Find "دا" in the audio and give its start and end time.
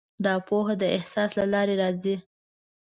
0.25-0.33